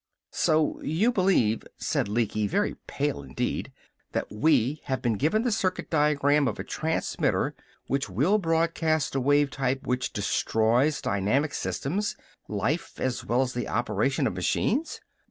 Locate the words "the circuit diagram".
5.43-6.47